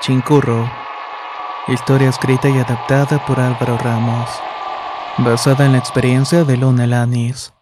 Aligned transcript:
Chincurro. 0.00 0.66
Historia 1.68 2.08
escrita 2.08 2.48
y 2.48 2.56
adaptada 2.56 3.22
por 3.26 3.38
Álvaro 3.38 3.76
Ramos. 3.76 4.30
Basada 5.18 5.66
en 5.66 5.72
la 5.72 5.78
experiencia 5.78 6.44
de 6.44 6.56
Luna 6.56 6.86
Lanis. 6.86 7.52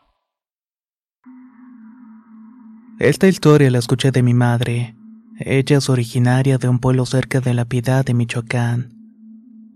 Esta 3.00 3.26
historia 3.26 3.72
la 3.72 3.78
escuché 3.78 4.12
de 4.12 4.22
mi 4.22 4.34
madre. 4.34 4.96
Ella 5.40 5.78
es 5.78 5.90
originaria 5.90 6.58
de 6.58 6.68
un 6.68 6.78
pueblo 6.78 7.06
cerca 7.06 7.40
de 7.40 7.54
la 7.54 7.64
Piedad 7.64 8.04
de 8.04 8.14
Michoacán. 8.14 8.94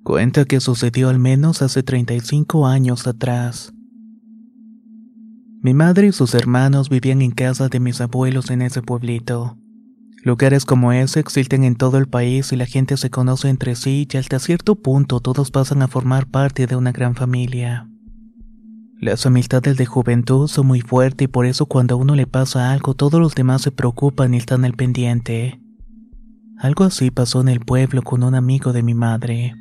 Cuenta 0.05 0.45
que 0.45 0.61
sucedió 0.61 1.09
al 1.09 1.19
menos 1.19 1.63
hace 1.63 1.83
35 1.83 2.69
años 2.69 3.09
atrás. 3.09 3.75
Mi 5.63 5.75
madre 5.75 6.07
y 6.07 6.13
sus 6.13 6.33
hermanos 6.35 6.89
vivían 6.89 7.23
en 7.23 7.33
casa 7.33 7.69
de 7.69 7.81
mis 7.81 8.01
abuelos 8.01 8.51
en 8.51 8.63
ese 8.63 8.83
pueblito. 8.83 9.57
Lugares 10.25 10.65
como 10.65 10.93
ese 10.93 11.19
existen 11.19 11.65
en 11.65 11.75
todo 11.75 11.99
el 11.99 12.07
país 12.07 12.53
y 12.53 12.57
la 12.57 12.67
gente 12.67 12.97
se 12.97 13.11
conoce 13.11 13.49
entre 13.49 13.75
sí 13.75 14.07
y 14.09 14.17
hasta 14.17 14.39
cierto 14.39 14.77
punto 14.77 15.19
todos 15.19 15.51
pasan 15.51 15.83
a 15.83 15.89
formar 15.89 16.29
parte 16.29 16.69
de 16.69 16.77
una 16.77 16.93
gran 16.93 17.17
familia. 17.17 17.89
Las 19.01 19.27
amistades 19.27 19.77
de 19.77 19.85
juventud 19.85 20.47
son 20.47 20.69
muy 20.69 20.81
fuertes 20.81 21.25
y 21.25 21.29
por 21.29 21.45
eso 21.45 21.67
cuando 21.67 21.97
a 21.97 21.99
uno 21.99 22.15
le 22.15 22.29
pasa 22.29 22.71
algo 22.71 22.95
todos 22.95 23.21
los 23.21 23.35
demás 23.35 23.63
se 23.63 23.73
preocupan 23.73 24.33
y 24.33 24.37
están 24.37 24.65
al 24.65 24.75
pendiente. 24.75 25.61
Algo 26.57 26.85
así 26.85 27.11
pasó 27.11 27.41
en 27.41 27.49
el 27.49 27.59
pueblo 27.59 28.03
con 28.03 28.23
un 28.23 28.37
amigo 28.37 28.73
de 28.73 28.85
mi 28.85 28.95
madre. 28.95 29.57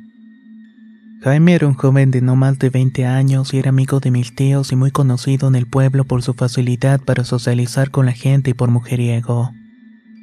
Jaime 1.22 1.54
era 1.54 1.66
un 1.66 1.74
joven 1.74 2.12
de 2.12 2.20
no 2.20 2.36
más 2.36 2.60
de 2.60 2.70
20 2.70 3.04
años 3.04 3.52
y 3.52 3.58
era 3.58 3.70
amigo 3.70 3.98
de 3.98 4.12
mis 4.12 4.36
tíos 4.36 4.70
y 4.70 4.76
muy 4.76 4.92
conocido 4.92 5.48
en 5.48 5.56
el 5.56 5.66
pueblo 5.66 6.04
por 6.04 6.22
su 6.22 6.34
facilidad 6.34 7.00
para 7.00 7.24
socializar 7.24 7.90
con 7.90 8.06
la 8.06 8.12
gente 8.12 8.50
y 8.50 8.54
por 8.54 8.70
mujeriego. 8.70 9.50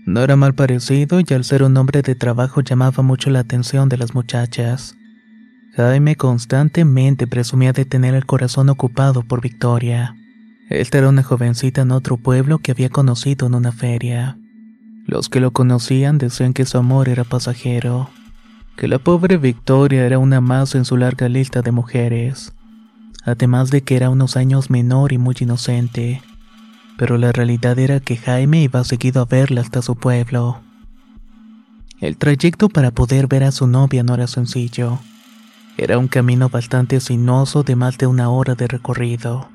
No 0.09 0.23
era 0.23 0.35
mal 0.35 0.55
parecido 0.55 1.19
y 1.19 1.33
al 1.35 1.43
ser 1.43 1.61
un 1.61 1.77
hombre 1.77 2.01
de 2.01 2.15
trabajo 2.15 2.61
llamaba 2.61 3.03
mucho 3.03 3.29
la 3.29 3.41
atención 3.41 3.89
de 3.89 3.97
las 3.97 4.15
muchachas. 4.15 4.95
Jaime 5.75 6.15
constantemente 6.15 7.27
presumía 7.27 7.73
de 7.73 7.85
tener 7.85 8.15
el 8.15 8.25
corazón 8.25 8.69
ocupado 8.69 9.21
por 9.21 9.39
Victoria. 9.39 10.15
Esta 10.67 10.97
era 10.97 11.09
una 11.09 11.21
jovencita 11.21 11.81
en 11.81 11.91
otro 11.91 12.17
pueblo 12.17 12.57
que 12.57 12.71
había 12.71 12.89
conocido 12.89 13.45
en 13.45 13.53
una 13.53 13.71
feria. 13.71 14.35
Los 15.05 15.29
que 15.29 15.39
lo 15.39 15.51
conocían 15.51 16.17
decían 16.17 16.53
que 16.53 16.65
su 16.65 16.79
amor 16.79 17.07
era 17.07 17.23
pasajero, 17.23 18.09
que 18.77 18.87
la 18.87 18.97
pobre 18.97 19.37
Victoria 19.37 20.07
era 20.07 20.17
una 20.17 20.41
más 20.41 20.73
en 20.73 20.85
su 20.85 20.97
larga 20.97 21.29
lista 21.29 21.61
de 21.61 21.71
mujeres, 21.71 22.55
además 23.25 23.69
de 23.69 23.83
que 23.83 23.95
era 23.95 24.09
unos 24.09 24.37
años 24.37 24.71
menor 24.71 25.13
y 25.13 25.19
muy 25.19 25.35
inocente 25.39 26.23
pero 26.99 27.17
la 27.17 27.31
realidad 27.31 27.79
era 27.79 28.01
que 28.01 28.17
Jaime 28.17 28.61
iba 28.61 28.83
seguido 28.83 29.21
a 29.21 29.25
verla 29.25 29.61
hasta 29.61 29.81
su 29.81 29.95
pueblo. 29.95 30.59
El 32.01 32.17
trayecto 32.17 32.67
para 32.67 32.91
poder 32.91 33.27
ver 33.27 33.45
a 33.45 33.53
su 33.53 33.67
novia 33.67 34.03
no 34.03 34.15
era 34.15 34.27
sencillo. 34.27 34.99
Era 35.77 35.97
un 35.97 36.09
camino 36.09 36.49
bastante 36.49 36.99
sinuoso 36.99 37.63
de 37.63 37.77
más 37.77 37.97
de 37.97 38.05
una 38.07 38.29
hora 38.29 38.55
de 38.55 38.67
recorrido. 38.67 39.47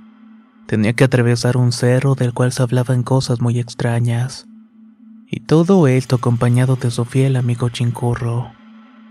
Tenía 0.66 0.94
que 0.94 1.04
atravesar 1.04 1.58
un 1.58 1.72
cerro 1.72 2.14
del 2.14 2.32
cual 2.32 2.50
se 2.50 2.62
hablaban 2.62 3.02
cosas 3.02 3.42
muy 3.42 3.58
extrañas. 3.58 4.46
Y 5.30 5.40
todo 5.40 5.86
esto 5.86 6.16
acompañado 6.16 6.76
de 6.76 6.90
su 6.90 7.04
fiel 7.04 7.36
amigo 7.36 7.68
Chincurro, 7.68 8.52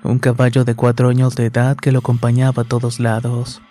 un 0.04 0.18
caballo 0.18 0.64
de 0.64 0.74
cuatro 0.74 1.10
años 1.10 1.36
de 1.36 1.46
edad 1.46 1.78
que 1.78 1.92
lo 1.92 2.00
acompañaba 2.00 2.64
a 2.64 2.66
todos 2.66 3.00
lados. 3.00 3.62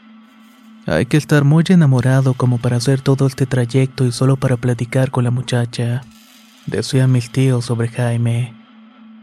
Hay 0.87 1.07
que 1.07 1.17
estar 1.17 1.45
muy 1.45 1.63
enamorado 1.69 2.35
como 2.35 2.59
para 2.59 2.77
hacer 2.77 3.01
todo 3.01 3.29
este 3.29 3.47
trayecto 3.47 4.05
y 4.05 4.11
solo 4.11 4.37
para 4.37 4.57
platicar 4.57 5.13
con 5.13 5.23
la 5.23 5.31
muchacha, 5.31 6.03
decían 6.67 7.13
mis 7.13 7.31
tíos 7.31 7.67
sobre 7.67 7.87
Jaime. 7.87 8.53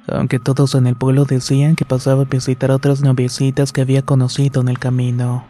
Aunque 0.07 0.39
todos 0.39 0.73
en 0.75 0.87
el 0.87 0.95
pueblo 0.95 1.25
decían 1.25 1.75
que 1.75 1.83
pasaba 1.83 2.21
a 2.21 2.25
visitar 2.25 2.71
a 2.71 2.75
otras 2.75 3.01
noviecitas 3.01 3.73
que 3.73 3.81
había 3.81 4.03
conocido 4.03 4.61
en 4.61 4.69
el 4.69 4.79
camino. 4.79 5.45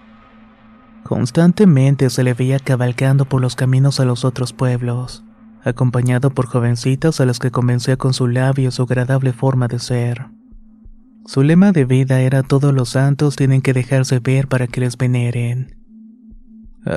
Constantemente 1.04 2.10
se 2.10 2.24
le 2.24 2.34
veía 2.34 2.58
cabalgando 2.58 3.26
por 3.26 3.40
los 3.40 3.56
caminos 3.56 4.00
a 4.00 4.06
los 4.06 4.26
otros 4.26 4.52
pueblos, 4.52 5.24
acompañado 5.64 6.32
por 6.32 6.48
jovencitas 6.48 7.22
a 7.22 7.26
las 7.26 7.38
que 7.38 7.52
convencía 7.52 7.98
con 7.98 8.16
su 8.16 8.28
labio 8.28 8.72
su 8.72 8.82
agradable 8.82 9.32
forma 9.32 9.68
de 9.68 9.78
ser. 9.78 10.26
Su 11.28 11.44
lema 11.44 11.72
de 11.72 11.86
vida 11.86 12.22
era 12.22 12.42
todos 12.42 12.74
los 12.74 12.90
santos 12.90 13.36
tienen 13.36 13.62
que 13.62 13.74
dejarse 13.74 14.20
ver 14.20 14.48
para 14.48 14.66
que 14.66 14.82
les 14.82 14.98
veneren 14.98 15.79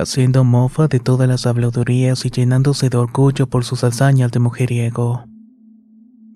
haciendo 0.01 0.43
mofa 0.43 0.87
de 0.87 0.99
todas 0.99 1.27
las 1.27 1.45
habladurías 1.45 2.25
y 2.25 2.29
llenándose 2.29 2.89
de 2.89 2.97
orgullo 2.97 3.47
por 3.47 3.63
sus 3.63 3.83
hazañas 3.83 4.31
de 4.31 4.39
mujeriego. 4.39 5.25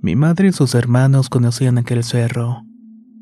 Mi 0.02 0.16
madre 0.16 0.50
y 0.50 0.52
sus 0.52 0.76
hermanos 0.76 1.30
conocían 1.30 1.78
aquel 1.78 2.04
cerro. 2.04 2.64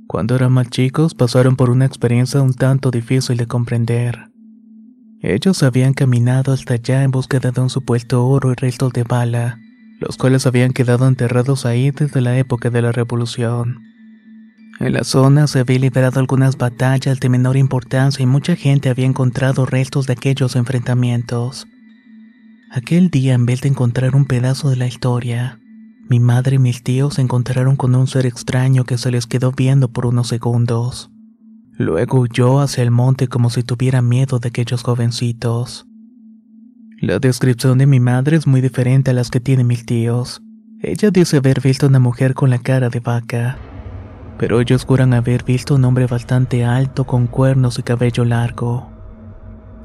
Cuando 0.08 0.36
eran 0.36 0.52
más 0.52 0.70
chicos 0.70 1.16
pasaron 1.16 1.56
por 1.56 1.70
una 1.70 1.86
experiencia 1.86 2.42
un 2.42 2.54
tanto 2.54 2.92
difícil 2.92 3.38
de 3.38 3.48
comprender. 3.48 4.30
Ellos 5.22 5.64
habían 5.64 5.94
caminado 5.94 6.52
hasta 6.54 6.76
allá 6.76 7.04
en 7.04 7.12
búsqueda 7.12 7.52
de 7.52 7.62
un 7.62 7.70
supuesto 7.70 8.26
oro 8.28 8.52
y 8.52 8.56
restos 8.56 8.94
de 8.94 9.04
bala, 9.04 9.58
los 10.00 10.18
cuales 10.18 10.46
habían 10.46 10.72
quedado 10.72 11.08
enterrados 11.08 11.66
ahí 11.66 11.92
desde 11.92 12.22
la 12.22 12.38
época 12.38 12.70
de 12.70 12.82
la 12.82 12.92
Revolución. 12.92 13.95
En 14.80 14.92
la 14.92 15.06
zona 15.06 15.48
se 15.48 15.60
había 15.60 15.80
liberado 15.80 16.20
algunas 16.20 16.58
batallas 16.58 17.22
de 17.22 17.30
menor 17.30 17.56
importancia 17.56 18.22
y 18.22 18.26
mucha 18.26 18.58
gente 18.58 18.90
había 18.90 19.06
encontrado 19.06 19.66
restos 19.66 20.06
de 20.06 20.14
aquellos 20.14 20.58
enfrentamientos. 20.58 21.66
Aquel 22.72 23.10
día, 23.10 23.36
en 23.36 23.46
vez 23.46 23.62
de 23.62 23.70
encontrar 23.70 24.16
un 24.16 24.26
pedazo 24.26 24.70
de 24.70 24.76
la 24.76 24.86
historia, 24.86 25.60
mi 26.10 26.20
madre 26.20 26.58
y 26.58 26.60
mis 26.60 26.84
tíos 26.84 27.16
se 27.16 27.22
encontraron 27.22 27.78
con 27.78 27.96
un 27.96 28.06
ser 28.06 28.26
extraño 28.26 28.84
que 28.84 28.98
se 28.98 29.12
les 29.12 29.28
quedó 29.28 29.54
viendo 29.54 29.88
por 29.88 30.06
unos 30.06 30.28
segundos. 30.28 31.10
Luego 31.78 32.20
huyó 32.20 32.60
hacia 32.60 32.84
el 32.84 32.92
monte 32.92 33.30
como 33.30 33.50
si 33.50 33.64
tuviera 33.64 34.02
miedo 34.02 34.40
de 34.40 34.50
aquellos 34.50 34.84
jovencitos. 34.84 35.88
La 37.00 37.20
descripción 37.20 37.78
de 37.78 37.86
mi 37.86 38.02
madre 38.02 38.36
es 38.36 38.46
muy 38.46 38.60
diferente 38.60 39.12
a 39.12 39.14
las 39.14 39.32
que 39.32 39.40
tienen 39.40 39.68
mis 39.68 39.86
tíos. 39.86 40.42
Ella 40.82 41.12
dice 41.12 41.38
haber 41.38 41.62
visto 41.62 41.88
una 41.88 42.00
mujer 42.00 42.34
con 42.34 42.50
la 42.50 42.60
cara 42.60 42.90
de 42.90 43.00
vaca 43.00 43.58
pero 44.38 44.60
ellos 44.60 44.86
juran 44.86 45.14
haber 45.14 45.44
visto 45.44 45.76
un 45.76 45.86
hombre 45.86 46.08
bastante 46.08 46.66
alto 46.66 47.06
con 47.06 47.28
cuernos 47.28 47.80
y 47.80 47.84
cabello 47.84 48.26
largo. 48.26 48.90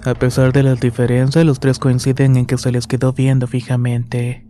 A 0.05 0.15
pesar 0.15 0.53
de 0.53 0.63
las 0.63 0.81
diferencias, 0.81 1.45
los 1.45 1.61
tres 1.61 1.79
coinciden 1.79 2.37
en 2.37 2.47
que 2.47 2.57
se 2.57 2.73
les 2.73 2.87
quedó 2.87 3.13
viendo 3.13 3.47
fijamente. 3.47 4.47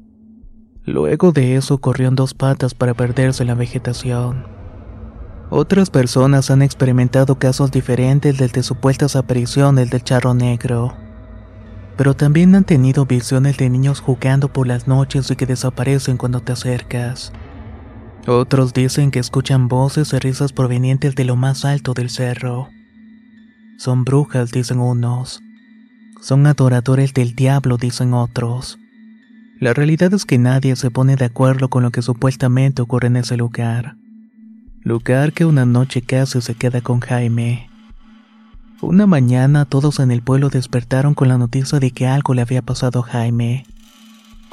Luego 0.84 1.32
de 1.32 1.56
eso 1.56 1.78
corrió 1.78 2.08
en 2.08 2.14
dos 2.14 2.34
patas 2.34 2.75
para 2.75 2.94
perderse 2.94 3.42
en 3.42 3.48
la 3.48 3.54
vegetación. 3.54 4.44
Otras 5.50 5.90
personas 5.90 6.50
han 6.52 6.62
experimentado 6.62 7.34
casos 7.34 7.72
diferentes 7.72 8.38
desde 8.38 8.62
supuestas 8.62 9.16
apariciones 9.16 9.90
del 9.90 10.04
charro 10.04 10.32
negro. 10.32 10.94
Pero 11.96 12.14
también 12.14 12.54
han 12.54 12.64
tenido 12.64 13.04
visiones 13.04 13.56
de 13.56 13.69
niños 13.69 14.00
jugando 14.00 14.48
por 14.52 14.69
las 14.69 14.86
noches 14.86 15.28
y 15.30 15.36
que 15.36 15.46
desaparecen 15.46 16.16
cuando 16.16 16.40
te 16.40 16.52
acercas. 16.52 17.32
Otros 18.26 18.75
dicen 18.75 19.11
que 19.11 19.19
escuchan 19.19 19.69
voces 19.69 20.12
y 20.12 20.19
risas 20.19 20.52
provenientes 20.52 21.14
de 21.14 21.25
lo 21.25 21.37
más 21.37 21.64
alto 21.64 21.94
del 21.94 22.11
cerro. 22.11 22.69
Son 23.78 24.05
brujas, 24.05 24.52
dicen 24.52 24.78
unos. 24.78 25.43
Son 26.20 26.46
adoradores 26.46 27.14
del 27.14 27.34
diablo, 27.34 27.78
dicen 27.78 28.12
otros. 28.12 28.78
La 29.58 29.72
realidad 29.72 30.12
es 30.12 30.26
que 30.26 30.38
nadie 30.38 30.76
se 30.76 30.90
pone 30.90 31.17
de 31.17 31.25
acuerdo 31.25 31.69
con 31.69 31.82
lo 31.82 31.90
que 31.90 32.02
supuestamente 32.02 32.82
ocurre 32.82 33.08
en 33.08 33.17
ese 33.17 33.38
lugar. 33.38 33.96
Lugar 34.82 35.32
que 35.32 35.46
una 35.46 35.64
noche 35.64 36.02
casi 36.02 36.40
se 36.43 36.55
queda 36.55 36.82
con 36.82 37.00
Jaime. 37.00 37.70
Una 38.82 39.06
mañana 39.06 39.64
todos 39.66 39.99
en 39.99 40.11
el 40.11 40.23
pueblo 40.23 40.49
despertaron 40.49 41.14
con 41.14 41.28
la 41.28 41.37
noticia 41.37 41.81
de 41.81 41.90
que 41.90 42.06
algo 42.06 42.32
le 42.34 42.43
había 42.43 42.62
pasado 42.62 43.00
a 43.00 43.02
Jaime. 43.02 43.64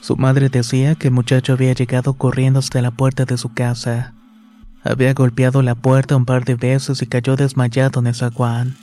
Su 0.02 0.16
madre 0.16 0.50
decía 0.50 0.96
que 0.96 1.08
el 1.08 1.14
muchacho 1.14 1.54
había 1.54 1.74
llegado 1.74 2.14
corriendo 2.14 2.60
hasta 2.60 2.82
la 2.82 2.92
puerta 2.92 3.26
de 3.26 3.38
su 3.38 3.54
casa. 3.54 4.14
Había 4.84 5.14
golpeado 5.14 5.62
la 5.62 5.76
puerta 5.76 6.16
un 6.16 6.26
par 6.26 6.46
de 6.46 6.56
veces 6.56 7.02
y 7.02 7.08
cayó 7.08 7.36
desmayado 7.36 8.00
en 8.00 8.08
el 8.08 8.16
zaguán. 8.16 8.76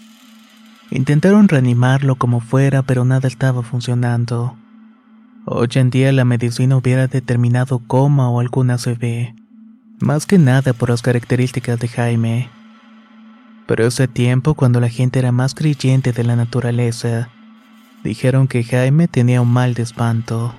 Intentaron 0.91 1.49
reanimarlo 1.49 2.17
como 2.17 2.41
fuera, 2.41 2.83
pero 2.83 3.05
nada 3.05 3.27
estaba 3.29 3.63
funcionando. 3.63 4.57
Hoy 5.47 5.69
en 5.75 5.91
día 5.91 6.13
la 6.13 6.25
medicina 6.25 6.77
hubiera 6.77 7.07
determinado 7.07 7.79
coma 7.79 8.29
o 8.31 8.41
alguna 8.41 8.77
CB, 8.79 9.35
más 10.01 10.27
que 10.27 10.39
nada 10.39 10.73
por 10.73 10.91
las 10.91 11.03
características 11.03 11.79
de 11.79 11.89
Jaime. 11.89 12.51
Pero 13.67 13.87
ese 13.87 14.09
tiempo, 14.09 14.55
cuando 14.55 14.81
la 14.81 14.89
gente 14.89 15.19
era 15.19 15.33
más 15.33 15.55
creyente 15.55 16.13
de 16.13 16.25
la 16.25 16.37
naturaleza, 16.37 17.29
dijeron 18.03 18.47
que 18.47 18.65
Jaime 18.65 19.09
tenía 19.09 19.41
un 19.41 19.53
mal 19.53 19.75
de 19.75 19.83
espanto. 19.83 20.55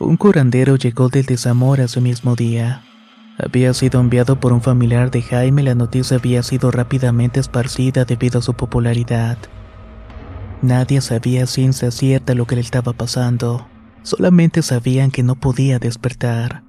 Un 0.00 0.16
curandero 0.16 0.76
llegó 0.76 1.08
del 1.08 1.26
desamor 1.26 1.80
ese 1.80 2.00
mismo 2.00 2.36
día. 2.36 2.82
Había 3.36 3.74
sido 3.74 3.98
enviado 4.00 4.38
por 4.38 4.52
un 4.52 4.62
familiar 4.62 5.10
de 5.10 5.22
Jaime 5.22 5.64
la 5.64 5.74
noticia 5.74 6.18
había 6.18 6.44
sido 6.44 6.70
rápidamente 6.70 7.40
esparcida 7.40 8.04
debido 8.04 8.38
a 8.38 8.42
su 8.42 8.54
popularidad. 8.54 9.38
Nadie 10.62 11.00
sabía 11.00 11.48
ciencia 11.48 11.90
cierta 11.90 12.34
lo 12.34 12.46
que 12.46 12.54
le 12.54 12.60
estaba 12.60 12.92
pasando, 12.92 13.66
solamente 14.04 14.62
sabían 14.62 15.10
que 15.10 15.24
no 15.24 15.34
podía 15.34 15.80
despertar. 15.80 16.62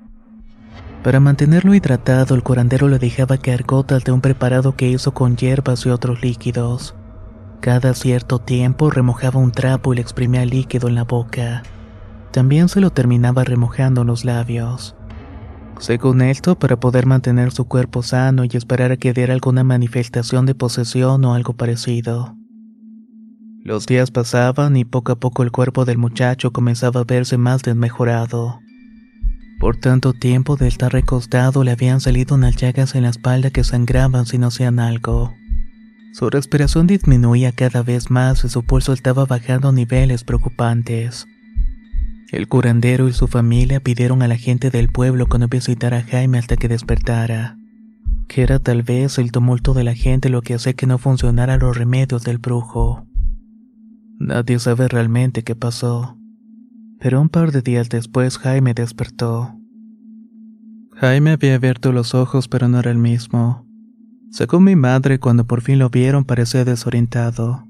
Para 1.03 1.19
mantenerlo 1.19 1.75
hidratado, 1.75 2.33
el 2.33 2.41
curandero 2.41 2.87
le 2.87 2.97
dejaba 2.97 3.37
caer 3.37 3.63
gotas 3.63 4.03
de 4.03 4.11
un 4.11 4.21
preparado 4.21 4.75
que 4.75 4.89
hizo 4.89 5.13
con 5.13 5.37
hierbas 5.37 5.85
y 5.85 5.89
otros 5.89 6.23
líquidos. 6.23 6.95
Cada 7.61 7.93
cierto 7.93 8.39
tiempo 8.39 8.89
remojaba 8.89 9.39
un 9.39 9.51
trapo 9.51 9.93
y 9.93 9.97
le 9.97 10.01
exprimía 10.01 10.45
líquido 10.45 10.87
en 10.87 10.95
la 10.95 11.03
boca. 11.03 11.61
También 12.31 12.69
se 12.69 12.79
lo 12.79 12.91
terminaba 12.91 13.43
remojando 13.43 14.01
en 14.01 14.07
los 14.07 14.25
labios. 14.25 14.95
Según 15.79 16.21
esto, 16.21 16.59
para 16.59 16.79
poder 16.79 17.05
mantener 17.05 17.51
su 17.51 17.65
cuerpo 17.65 18.03
sano 18.03 18.43
y 18.43 18.49
esperar 18.53 18.91
a 18.91 18.97
que 18.97 19.13
diera 19.13 19.33
alguna 19.33 19.63
manifestación 19.63 20.45
de 20.45 20.53
posesión 20.53 21.23
o 21.23 21.33
algo 21.33 21.53
parecido. 21.53 22.35
Los 23.63 23.85
días 23.85 24.11
pasaban 24.11 24.75
y 24.75 24.83
poco 24.83 25.13
a 25.13 25.19
poco 25.19 25.43
el 25.43 25.51
cuerpo 25.51 25.85
del 25.85 25.97
muchacho 25.97 26.51
comenzaba 26.51 27.01
a 27.01 27.03
verse 27.05 27.37
más 27.37 27.61
desmejorado. 27.61 28.59
Por 29.59 29.77
tanto 29.77 30.13
tiempo 30.13 30.55
de 30.55 30.67
estar 30.67 30.91
recostado 30.91 31.63
le 31.63 31.71
habían 31.71 31.99
salido 31.99 32.35
unas 32.35 32.55
llagas 32.55 32.95
en 32.95 33.03
la 33.03 33.09
espalda 33.09 33.49
que 33.49 33.63
sangraban 33.63 34.25
si 34.25 34.37
no 34.37 34.47
hacían 34.47 34.79
algo. 34.79 35.33
Su 36.13 36.29
respiración 36.29 36.87
disminuía 36.87 37.51
cada 37.51 37.83
vez 37.83 38.09
más 38.09 38.43
y 38.43 38.49
su 38.49 38.63
pulso 38.63 38.93
estaba 38.93 39.25
bajando 39.25 39.69
a 39.69 39.71
niveles 39.71 40.23
preocupantes. 40.23 41.27
El 42.31 42.47
curandero 42.47 43.07
y 43.07 43.13
su 43.13 43.27
familia 43.27 43.79
pidieron 43.79 44.21
a 44.21 44.27
la 44.27 44.37
gente 44.37 44.69
del 44.69 44.89
pueblo 44.89 45.25
que 45.25 45.39
no 45.39 45.47
visitara 45.47 45.97
a 45.97 46.03
Jaime 46.03 46.37
hasta 46.37 46.57
que 46.57 46.67
despertara, 46.67 47.57
que 48.27 48.43
era 48.43 48.59
tal 48.59 48.83
vez 48.83 49.17
el 49.17 49.31
tumulto 49.31 49.73
de 49.73 49.83
la 49.83 49.95
gente 49.95 50.29
lo 50.29 50.43
que 50.43 50.53
hacía 50.53 50.73
que 50.73 50.85
no 50.85 50.99
funcionara 50.99 51.57
los 51.57 51.75
remedios 51.75 52.23
del 52.23 52.37
brujo. 52.37 53.07
Nadie 54.19 54.59
sabe 54.59 54.87
realmente 54.87 55.43
qué 55.43 55.55
pasó. 55.55 56.17
Pero 56.99 57.19
un 57.19 57.29
par 57.29 57.51
de 57.51 57.61
días 57.61 57.89
después 57.89 58.37
Jaime 58.37 58.75
despertó. 58.75 59.55
Jaime 60.97 61.31
había 61.31 61.55
abierto 61.55 61.91
los 61.93 62.13
ojos 62.13 62.47
pero 62.47 62.67
no 62.67 62.79
era 62.79 62.91
el 62.91 62.97
mismo. 62.97 63.65
Según 64.31 64.65
mi 64.65 64.75
madre, 64.75 65.17
cuando 65.19 65.47
por 65.47 65.61
fin 65.61 65.79
lo 65.79 65.89
vieron 65.89 66.25
parecía 66.25 66.63
desorientado. 66.63 67.68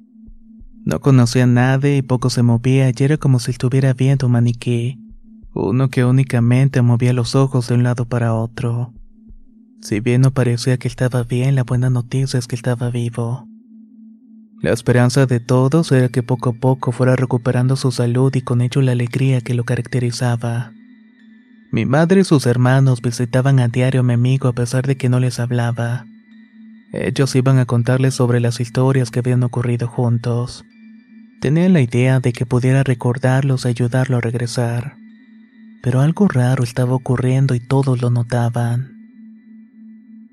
No 0.86 1.00
conocía 1.02 1.44
a 1.44 1.48
nadie 1.48 1.98
y 1.98 2.02
poco 2.02 2.30
se 2.30 2.44
movía 2.44 2.90
y 2.90 2.94
era 3.04 3.18
como 3.18 3.40
si 3.40 3.52
estuviera 3.52 3.94
viendo 3.94 4.26
un 4.26 4.34
maniquí, 4.34 4.98
uno 5.54 5.90
que 5.90 6.06
únicamente 6.06 6.82
movía 6.82 7.14
los 7.14 7.36
ojos 7.36 7.68
de 7.68 7.76
un 7.76 7.84
lado 7.84 8.06
para 8.06 8.34
otro. 8.34 8.94
Si 9.82 10.00
bien 10.00 10.22
no 10.22 10.32
parecía 10.32 10.78
que 10.78 10.88
estaba 10.88 11.24
bien, 11.24 11.56
la 11.56 11.64
buena 11.64 11.90
noticia 11.90 12.38
es 12.38 12.48
que 12.48 12.56
estaba 12.56 12.90
vivo. 12.90 13.48
La 14.62 14.72
esperanza 14.72 15.26
de 15.26 15.40
todos 15.40 15.92
era 15.94 16.10
que 16.10 16.22
poco 16.22 16.50
a 16.50 16.54
poco 16.54 16.92
fuera 16.92 17.16
recuperando 17.16 17.78
su 17.78 17.92
salud 17.92 18.34
y 18.36 18.42
con 18.42 18.62
ello 18.62 18.82
la 18.82 18.92
alegría 18.92 19.40
que 19.40 19.54
lo 19.54 19.64
caracterizaba. 19.64 20.74
Mi 21.72 21.86
madre 21.86 22.22
y 22.22 22.24
sus 22.26 22.46
hermanos 22.46 23.02
visitaban 23.02 23.60
a 23.60 23.70
diario 23.70 24.02
a 24.02 24.04
mi 24.04 24.14
amigo 24.14 24.50
a 24.50 24.54
pesar 24.54 24.86
de 24.86 24.98
que 24.98 25.08
no 25.08 25.20
les 25.20 25.40
hablaba. 25.40 26.06
Ellos 26.92 27.36
iban 27.36 27.58
a 27.60 27.66
contarles 27.66 28.16
sobre 28.16 28.40
las 28.40 28.60
historias 28.60 29.12
que 29.12 29.20
habían 29.20 29.44
ocurrido 29.44 29.88
juntos. 29.88 30.66
Tenían 31.40 31.72
la 31.72 31.82
idea 31.82 32.20
de 32.20 32.34
que 32.34 32.46
pudiera 32.46 32.84
recordarlos 32.84 33.64
y 33.64 33.70
ayudarlo 33.70 34.18
a 34.18 34.22
regresar. 34.22 34.96
Pero 35.82 36.02
algo 36.02 36.28
raro 36.28 36.64
estaba 36.64 36.94
ocurriendo 36.94 37.56
y 37.56 37.62
todos 37.62 38.02
lo 38.02 38.10
notaban. 38.10 39.00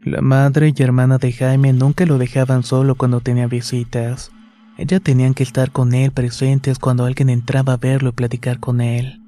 La 0.03 0.21
madre 0.21 0.73
y 0.77 0.83
hermana 0.83 1.19
de 1.19 1.33
Jaime 1.33 1.73
nunca 1.73 2.07
lo 2.07 2.19
dejaban 2.19 2.65
solo 2.65 2.97
cuando 2.97 3.21
tenía 3.21 3.47
visitas. 3.47 4.33
Ellas 4.79 5.01
tenían 5.01 5.35
que 5.35 5.45
estar 5.45 5.71
con 5.71 5.95
él 5.95 6.11
presentes 6.11 6.79
cuando 6.81 7.05
alguien 7.05 7.31
entraba 7.31 7.75
a 7.75 7.77
verlo 7.77 8.11
y 8.11 8.13
platicar 8.13 8.59
con 8.59 8.81
él. 8.81 9.21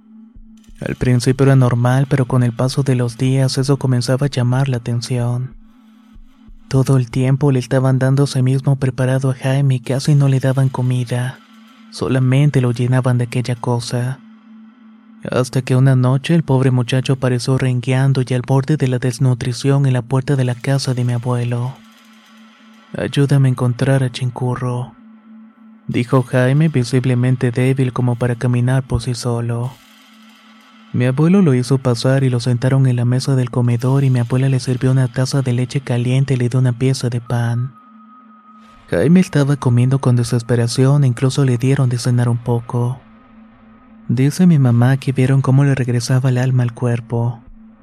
Al 0.80 0.96
principio 0.96 1.46
era 1.46 1.56
normal, 1.56 2.06
pero 2.08 2.26
con 2.26 2.42
el 2.42 2.52
paso 2.52 2.82
de 2.82 2.96
los 2.96 3.18
días 3.18 3.56
eso 3.56 3.76
comenzaba 3.78 4.26
a 4.26 4.30
llamar 4.30 4.68
la 4.68 4.76
atención. 4.78 5.54
Todo 6.68 6.96
el 6.96 7.10
tiempo 7.10 7.50
le 7.50 7.60
estaban 7.60 7.98
dando 7.98 8.24
ese 8.24 8.42
mismo 8.42 8.76
preparado 8.76 9.30
a 9.30 9.34
Jaime 9.34 9.76
y 9.76 9.80
casi 9.80 10.14
no 10.14 10.28
le 10.28 10.38
daban 10.38 10.68
comida. 10.68 11.38
Solamente 11.90 12.60
lo 12.60 12.72
llenaban 12.72 13.18
de 13.18 13.24
aquella 13.24 13.56
cosa. 13.56 14.18
Hasta 15.30 15.62
que 15.62 15.74
una 15.74 15.96
noche 15.96 16.34
el 16.34 16.42
pobre 16.42 16.70
muchacho 16.70 17.14
apareció 17.14 17.58
rengueando 17.58 18.22
y 18.26 18.34
al 18.34 18.42
borde 18.42 18.76
de 18.76 18.88
la 18.88 18.98
desnutrición 18.98 19.86
en 19.86 19.94
la 19.94 20.02
puerta 20.02 20.36
de 20.36 20.44
la 20.44 20.54
casa 20.54 20.94
de 20.94 21.04
mi 21.04 21.12
abuelo. 21.12 21.74
Ayúdame 22.96 23.48
a 23.48 23.50
encontrar 23.50 24.02
a 24.02 24.10
Chincurro, 24.10 24.94
dijo 25.88 26.22
Jaime 26.22 26.68
visiblemente 26.68 27.50
débil 27.50 27.92
como 27.92 28.14
para 28.14 28.36
caminar 28.36 28.82
por 28.82 29.02
sí 29.02 29.14
solo. 29.14 29.72
Mi 30.92 31.04
abuelo 31.04 31.42
lo 31.42 31.52
hizo 31.52 31.78
pasar 31.78 32.24
y 32.24 32.30
lo 32.30 32.40
sentaron 32.40 32.86
en 32.86 32.96
la 32.96 33.04
mesa 33.04 33.36
del 33.36 33.50
comedor 33.50 34.04
y 34.04 34.10
mi 34.10 34.20
abuela 34.20 34.48
le 34.48 34.58
sirvió 34.58 34.90
una 34.90 35.08
taza 35.08 35.42
de 35.42 35.52
leche 35.52 35.80
caliente 35.80 36.34
y 36.34 36.36
le 36.38 36.48
dio 36.48 36.60
una 36.60 36.72
pieza 36.72 37.10
de 37.10 37.20
pan. 37.20 37.77
Jaime 38.90 39.20
estaba 39.20 39.56
comiendo 39.56 39.98
con 39.98 40.16
desesperación 40.16 41.04
e 41.04 41.08
incluso 41.08 41.44
le 41.44 41.58
dieron 41.58 41.90
de 41.90 41.98
cenar 41.98 42.30
un 42.30 42.38
poco. 42.38 42.98
Dice 44.08 44.46
mi 44.46 44.58
mamá 44.58 44.96
que 44.96 45.12
vieron 45.12 45.42
cómo 45.42 45.64
le 45.64 45.74
regresaba 45.74 46.30
el 46.30 46.38
alma 46.38 46.62
al 46.62 46.72
cuerpo. 46.72 47.42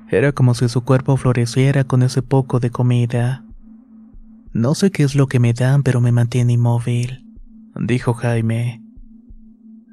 Era 0.10 0.32
como 0.32 0.56
si 0.56 0.68
su 0.68 0.82
cuerpo 0.84 1.16
floreciera 1.16 1.84
con 1.84 2.02
ese 2.02 2.24
poco 2.24 2.60
de 2.60 2.72
comida. 2.72 3.44
No 4.52 4.74
sé 4.74 4.90
qué 4.90 5.04
es 5.04 5.14
lo 5.14 5.28
que 5.28 5.40
me 5.40 5.54
dan, 5.54 5.84
pero 5.84 6.02
me 6.02 6.12
mantiene 6.12 6.54
inmóvil, 6.54 7.24
dijo 7.76 8.16
Jaime. 8.16 8.82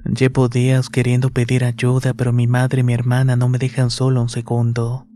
Llevo 0.04 0.48
días 0.48 0.88
queriendo 0.88 1.28
pedir 1.28 1.64
ayuda, 1.64 2.14
pero 2.14 2.32
mi 2.32 2.46
madre 2.46 2.80
y 2.80 2.84
mi 2.84 2.94
hermana 2.94 3.36
no 3.36 3.50
me 3.50 3.58
dejan 3.58 3.90
solo 3.90 4.22
un 4.22 4.30
segundo. 4.30 5.06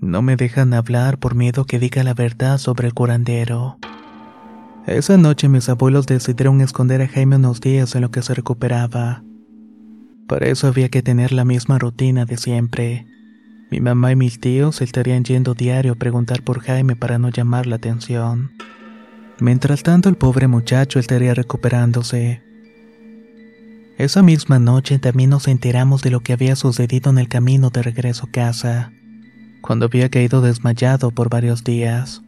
No 0.00 0.20
me 0.20 0.34
dejan 0.34 0.74
hablar 0.74 1.18
por 1.18 1.36
miedo 1.36 1.64
que 1.64 1.78
diga 1.78 2.02
la 2.02 2.14
verdad 2.14 2.58
sobre 2.58 2.88
el 2.88 2.94
curandero. 2.94 3.78
Esa 4.86 5.16
noche 5.16 5.48
mis 5.48 5.68
abuelos 5.68 6.06
decidieron 6.06 6.60
esconder 6.60 7.02
a 7.02 7.08
Jaime 7.08 7.34
unos 7.36 7.60
días 7.60 7.96
en 7.96 8.02
lo 8.02 8.12
que 8.12 8.22
se 8.22 8.34
recuperaba. 8.34 9.24
Para 10.28 10.46
eso 10.46 10.68
había 10.68 10.88
que 10.90 11.02
tener 11.02 11.32
la 11.32 11.44
misma 11.44 11.80
rutina 11.80 12.24
de 12.24 12.36
siempre. 12.36 13.04
Mi 13.68 13.80
mamá 13.80 14.12
y 14.12 14.16
mis 14.16 14.38
tíos 14.38 14.80
estarían 14.80 15.24
yendo 15.24 15.54
diario 15.54 15.94
a 15.94 15.96
preguntar 15.96 16.44
por 16.44 16.60
Jaime 16.60 16.94
para 16.94 17.18
no 17.18 17.30
llamar 17.30 17.66
la 17.66 17.76
atención. 17.76 18.52
Mientras 19.40 19.82
tanto 19.82 20.08
el 20.08 20.14
pobre 20.14 20.46
muchacho 20.46 21.00
estaría 21.00 21.34
recuperándose. 21.34 22.42
Esa 23.98 24.22
misma 24.22 24.60
noche 24.60 25.00
también 25.00 25.30
nos 25.30 25.48
enteramos 25.48 26.02
de 26.02 26.10
lo 26.10 26.20
que 26.20 26.32
había 26.32 26.54
sucedido 26.54 27.10
en 27.10 27.18
el 27.18 27.28
camino 27.28 27.70
de 27.70 27.82
regreso 27.82 28.26
a 28.26 28.30
casa, 28.30 28.92
cuando 29.62 29.86
había 29.86 30.10
caído 30.10 30.42
desmayado 30.42 31.10
por 31.10 31.28
varios 31.28 31.64
días. 31.64 32.22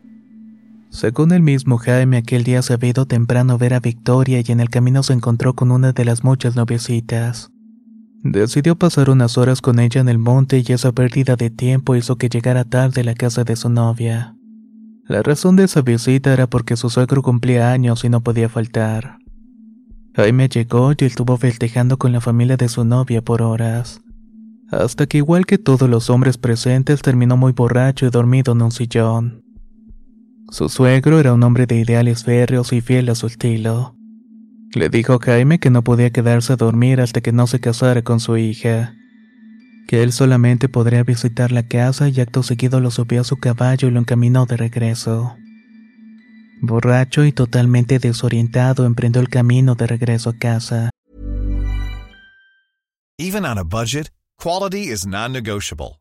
Según 0.90 1.32
el 1.32 1.42
mismo 1.42 1.78
Jaime, 1.78 2.18
aquel 2.18 2.44
día 2.44 2.62
se 2.62 2.72
había 2.72 2.90
ido 2.90 3.06
temprano 3.06 3.58
ver 3.58 3.74
a 3.74 3.80
Victoria 3.80 4.40
y 4.44 4.52
en 4.52 4.60
el 4.60 4.70
camino 4.70 5.02
se 5.02 5.12
encontró 5.12 5.54
con 5.54 5.70
una 5.70 5.92
de 5.92 6.04
las 6.04 6.24
muchas 6.24 6.56
noviecitas. 6.56 7.50
Decidió 8.22 8.74
pasar 8.76 9.10
unas 9.10 9.38
horas 9.38 9.60
con 9.60 9.78
ella 9.78 10.00
en 10.00 10.08
el 10.08 10.18
monte 10.18 10.62
y 10.66 10.72
esa 10.72 10.92
pérdida 10.92 11.36
de 11.36 11.50
tiempo 11.50 11.94
hizo 11.94 12.16
que 12.16 12.28
llegara 12.28 12.64
tarde 12.64 13.02
a 13.02 13.04
la 13.04 13.14
casa 13.14 13.44
de 13.44 13.54
su 13.54 13.68
novia. 13.68 14.34
La 15.06 15.22
razón 15.22 15.56
de 15.56 15.64
esa 15.64 15.82
visita 15.82 16.32
era 16.32 16.48
porque 16.48 16.76
su 16.76 16.90
suegro 16.90 17.22
cumplía 17.22 17.70
años 17.70 18.04
y 18.04 18.08
no 18.08 18.22
podía 18.22 18.48
faltar. 18.48 19.18
Jaime 20.14 20.48
llegó 20.48 20.92
y 20.92 21.04
estuvo 21.04 21.36
festejando 21.36 21.96
con 21.96 22.12
la 22.12 22.20
familia 22.20 22.56
de 22.56 22.68
su 22.68 22.84
novia 22.84 23.22
por 23.22 23.40
horas, 23.40 24.00
hasta 24.70 25.06
que 25.06 25.18
igual 25.18 25.46
que 25.46 25.58
todos 25.58 25.88
los 25.88 26.10
hombres 26.10 26.38
presentes 26.38 27.02
terminó 27.02 27.36
muy 27.36 27.52
borracho 27.52 28.06
y 28.06 28.10
dormido 28.10 28.52
en 28.52 28.62
un 28.62 28.72
sillón. 28.72 29.47
Su 30.50 30.70
suegro 30.70 31.20
era 31.20 31.34
un 31.34 31.42
hombre 31.42 31.66
de 31.66 31.76
ideales 31.76 32.24
férreos 32.24 32.72
y 32.72 32.80
fiel 32.80 33.10
a 33.10 33.14
su 33.14 33.26
estilo. 33.26 33.94
Le 34.74 34.88
dijo 34.88 35.18
Jaime 35.18 35.58
que 35.58 35.68
no 35.70 35.84
podía 35.84 36.10
quedarse 36.10 36.54
a 36.54 36.56
dormir 36.56 37.00
hasta 37.00 37.20
que 37.20 37.32
no 37.32 37.46
se 37.46 37.60
casara 37.60 38.02
con 38.02 38.18
su 38.18 38.36
hija, 38.38 38.94
que 39.86 40.02
él 40.02 40.12
solamente 40.12 40.68
podría 40.68 41.02
visitar 41.02 41.52
la 41.52 41.66
casa 41.66 42.08
y 42.08 42.20
acto 42.20 42.42
seguido 42.42 42.80
lo 42.80 42.90
subió 42.90 43.20
a 43.20 43.24
su 43.24 43.36
caballo 43.36 43.88
y 43.88 43.90
lo 43.90 44.00
encaminó 44.00 44.46
de 44.46 44.56
regreso. 44.56 45.36
Borracho 46.62 47.24
y 47.24 47.32
totalmente 47.32 47.98
desorientado 47.98 48.86
emprendió 48.86 49.20
el 49.20 49.28
camino 49.28 49.74
de 49.74 49.86
regreso 49.86 50.30
a 50.30 50.36
casa. 50.38 50.90
Even 53.18 53.44
on 53.44 53.58
a 53.58 53.64
budget, 53.64 54.10
quality 54.38 54.90
is 54.90 55.06
non-negotiable. 55.06 56.00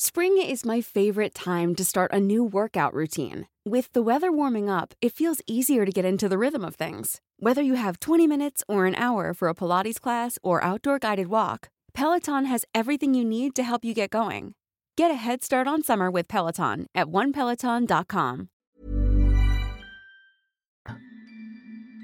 Spring 0.00 0.38
is 0.38 0.64
my 0.64 0.80
favorite 0.80 1.34
time 1.34 1.74
to 1.74 1.84
start 1.84 2.12
a 2.12 2.20
new 2.20 2.44
workout 2.44 2.94
routine. 2.94 3.48
With 3.66 3.92
the 3.94 4.00
weather 4.00 4.30
warming 4.30 4.70
up, 4.70 4.94
it 5.02 5.12
feels 5.12 5.40
easier 5.44 5.84
to 5.84 5.90
get 5.90 6.04
into 6.04 6.28
the 6.28 6.38
rhythm 6.38 6.64
of 6.64 6.76
things. 6.76 7.20
Whether 7.40 7.62
you 7.62 7.74
have 7.74 7.98
20 7.98 8.28
minutes 8.28 8.62
or 8.68 8.86
an 8.86 8.94
hour 8.94 9.34
for 9.34 9.48
a 9.48 9.54
Pilates 9.56 10.00
class 10.00 10.38
or 10.44 10.62
outdoor 10.62 11.00
guided 11.00 11.26
walk, 11.26 11.70
Peloton 11.94 12.44
has 12.44 12.64
everything 12.76 13.12
you 13.12 13.24
need 13.24 13.56
to 13.56 13.64
help 13.64 13.84
you 13.84 13.92
get 13.92 14.10
going. 14.10 14.54
Get 14.96 15.10
a 15.10 15.14
head 15.14 15.42
start 15.42 15.66
on 15.66 15.82
summer 15.82 16.12
with 16.12 16.28
Peloton 16.28 16.86
at 16.94 17.08
onepeloton.com. 17.08 18.50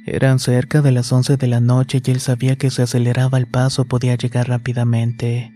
Eran 0.09 0.41
cerca 0.41 0.83
de 0.83 0.91
las 0.91 1.13
11 1.13 1.37
de 1.37 1.47
la 1.47 1.61
noche 1.61 2.03
y 2.05 2.11
él 2.11 2.19
sabía 2.19 2.57
que 2.57 2.71
si 2.71 2.83
aceleraba 2.83 3.39
el 3.39 3.49
paso 3.49 3.85
podía 3.85 4.17
llegar 4.17 4.49
rápidamente. 4.49 5.54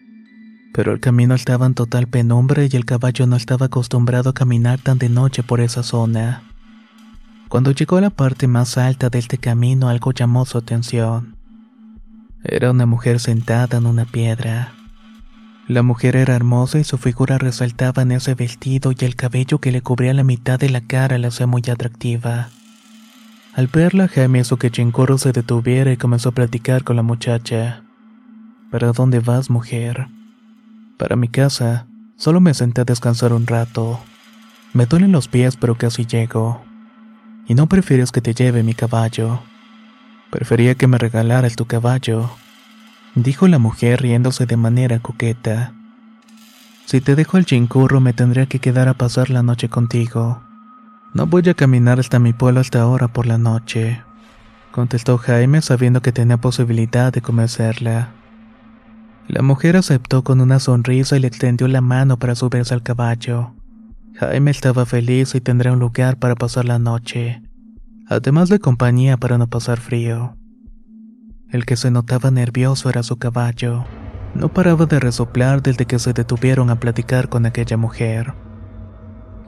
Pero 0.73 0.93
el 0.93 1.01
camino 1.01 1.35
estaba 1.35 1.67
en 1.67 1.75
total 1.75 2.07
penumbra 2.07 2.65
y 2.65 2.77
el 2.77 2.85
caballo 2.85 3.27
no 3.27 3.37
estaba 3.37 3.67
acostumbrado 3.67 4.31
a 4.31 4.35
caminar 4.35 4.79
tan 4.79 4.99
de 4.99 5.09
noche 5.09 5.43
por 5.43 5.61
esa 5.61 5.83
zona. 5.83 6.43
Cuando 7.49 7.73
llegó 7.73 7.97
a 7.97 8.03
la 8.03 8.11
parte 8.11 8.47
más 8.47 8.77
alta 8.77 9.09
de 9.09 9.19
este 9.19 9.39
camino 9.39 9.89
algo 9.89 10.13
llamó 10.13 10.45
su 10.45 10.59
atención. 10.59 11.37
Era 12.45 12.71
una 12.71 12.87
mujer 12.87 13.21
sentada 13.21 13.79
en 13.79 13.87
una 13.87 14.05
piedra. 14.05 14.75
La 15.67 15.83
mujer 15.83 16.17
era 16.17 16.35
hermosa 16.35 16.79
y 16.79 16.85
su 16.85 16.97
figura 16.99 17.39
resaltaba 17.39 18.03
en 18.03 18.13
ese 18.13 18.35
vestido 18.35 18.93
y 18.93 19.05
el 19.05 19.17
cabello 19.17 19.59
que 19.59 19.73
le 19.73 19.83
cubría 19.83 20.15
la 20.15 20.25
mitad 20.25 20.59
de 20.59 20.71
la 20.71 20.81
cara 20.81 21.19
la 21.19 21.29
hacía 21.29 21.47
muy 21.47 21.63
atractiva. 21.71 22.49
Al 23.55 23.67
verla, 23.67 24.09
Jaime 24.09 24.41
hizo 24.41 24.57
que 24.57 24.71
Chincoro 24.71 25.19
se 25.19 25.33
detuviera 25.33 25.93
y 25.93 25.97
comenzó 25.97 26.29
a 26.29 26.33
platicar 26.33 26.85
con 26.85 26.97
la 26.97 27.03
muchacha. 27.03 27.83
¿Para 28.71 28.93
dónde 28.93 29.21
vas, 29.21 29.51
mujer? 29.51 30.09
Para 30.99 31.17
mi 31.17 31.29
casa. 31.29 31.87
Solo 32.17 32.41
me 32.41 32.53
senté 32.53 32.81
a 32.81 32.85
descansar 32.85 33.33
un 33.33 33.47
rato. 33.47 34.01
Me 34.73 34.87
duelen 34.87 35.13
los 35.13 35.29
pies, 35.29 35.57
pero 35.57 35.79
casi 35.79 36.05
llego. 36.05 36.61
¿Y 37.47 37.55
no 37.55 37.69
prefieres 37.69 38.13
que 38.13 38.21
te 38.21 38.35
lleve 38.35 38.63
mi 38.63 38.75
caballo? 38.75 39.41
Prefería 40.31 40.75
que 40.75 40.87
me 40.87 40.99
regalaras 40.99 41.57
tu 41.57 41.65
caballo, 41.65 42.31
dijo 43.15 43.49
la 43.49 43.59
mujer 43.59 44.03
riéndose 44.03 44.45
de 44.45 44.59
manera 44.59 44.99
coqueta. 44.99 45.73
Si 46.85 47.01
te 47.01 47.15
dejo 47.15 47.39
el 47.39 47.47
chincurro 47.47 48.01
me 48.01 48.13
tendría 48.13 48.47
que 48.47 48.59
quedar 48.59 48.89
a 48.89 48.95
pasar 48.95 49.31
la 49.31 49.43
noche 49.43 49.71
contigo. 49.71 50.43
No 51.15 51.27
voy 51.27 51.49
a 51.49 51.55
caminar 51.55 51.99
hasta 51.99 52.19
mi 52.19 52.35
pueblo 52.35 52.61
hasta 52.61 52.83
ahora 52.83 53.09
por 53.09 53.27
la 53.27 53.39
noche, 53.39 54.03
contestó 54.71 55.17
Jaime 55.17 55.63
sabiendo 55.63 56.03
que 56.03 56.13
tenía 56.13 56.37
posibilidad 56.37 57.11
de 57.11 57.23
convencerla. 57.23 58.11
La 59.29 59.43
mujer 59.43 59.77
aceptó 59.77 60.25
con 60.25 60.41
una 60.41 60.59
sonrisa 60.59 61.17
y 61.17 61.21
le 61.21 61.29
extendió 61.29 61.69
la 61.69 61.83
mano 61.83 62.19
para 62.19 62.35
subirse 62.35 62.73
al 62.73 62.83
caballo. 62.83 63.53
Jaime 64.15 64.51
estaba 64.51 64.87
feliz 64.87 65.35
y 65.35 65.41
tendría 65.43 65.73
un 65.73 65.79
lugar 65.79 66.19
para 66.19 66.35
pasar 66.35 66.65
la 66.65 66.79
noche, 66.79 67.43
además 68.09 68.49
de 68.49 68.59
compañía 68.59 69.19
para 69.19 69.37
no 69.37 69.47
pasar 69.47 69.79
frío. 69.81 70.35
El 71.51 71.67
que 71.67 71.77
se 71.77 71.91
notaba 71.91 72.31
nervioso 72.31 72.89
era 72.89 73.03
su 73.03 73.19
caballo. 73.19 73.85
No 74.35 74.49
paraba 74.49 74.87
de 74.87 74.99
resoplar 74.99 75.63
desde 75.63 75.85
que 75.85 75.99
se 75.99 76.15
detuvieron 76.15 76.71
a 76.71 76.81
platicar 76.81 77.29
con 77.29 77.45
aquella 77.45 77.77
mujer. 77.77 78.33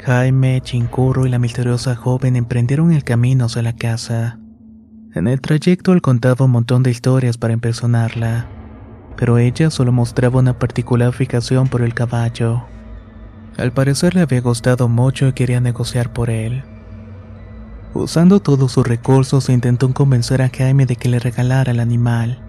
Jaime, 0.04 0.60
Chincurro 0.60 1.26
y 1.26 1.30
la 1.30 1.38
misteriosa 1.38 1.96
joven 1.96 2.36
emprendieron 2.36 2.92
el 2.92 3.02
camino 3.02 3.46
hacia 3.46 3.62
la 3.62 3.74
casa. 3.74 4.38
En 5.14 5.26
el 5.26 5.40
trayecto 5.40 5.94
él 5.94 6.02
contaba 6.02 6.44
un 6.44 6.52
montón 6.52 6.82
de 6.82 6.90
historias 6.90 7.38
para 7.38 7.54
impresionarla, 7.54 8.46
pero 9.16 9.38
ella 9.38 9.70
solo 9.70 9.92
mostraba 9.92 10.40
una 10.40 10.58
particular 10.58 11.12
fijación 11.12 11.68
por 11.68 11.82
el 11.82 11.94
caballo. 11.94 12.64
Al 13.56 13.72
parecer 13.72 14.14
le 14.14 14.22
había 14.22 14.40
gustado 14.40 14.88
mucho 14.88 15.28
y 15.28 15.32
quería 15.32 15.60
negociar 15.60 16.12
por 16.12 16.30
él. 16.30 16.62
Usando 17.92 18.40
todos 18.40 18.72
sus 18.72 18.86
recursos 18.86 19.48
intentó 19.48 19.92
convencer 19.92 20.42
a 20.42 20.48
Jaime 20.48 20.86
de 20.86 20.96
que 20.96 21.08
le 21.08 21.18
regalara 21.18 21.72
el 21.72 21.80
animal. 21.80 22.42